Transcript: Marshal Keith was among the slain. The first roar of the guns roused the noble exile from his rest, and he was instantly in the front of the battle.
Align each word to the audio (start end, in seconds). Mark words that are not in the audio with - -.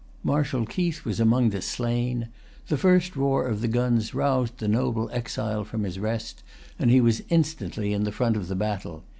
Marshal 0.23 0.65
Keith 0.65 1.05
was 1.05 1.19
among 1.19 1.51
the 1.51 1.61
slain. 1.61 2.29
The 2.69 2.77
first 2.79 3.15
roar 3.15 3.45
of 3.45 3.61
the 3.61 3.67
guns 3.67 4.15
roused 4.15 4.57
the 4.57 4.67
noble 4.67 5.11
exile 5.13 5.63
from 5.63 5.83
his 5.83 5.99
rest, 5.99 6.41
and 6.79 6.89
he 6.89 6.99
was 6.99 7.21
instantly 7.29 7.93
in 7.93 8.03
the 8.03 8.11
front 8.11 8.35
of 8.35 8.47
the 8.47 8.55
battle. 8.55 9.03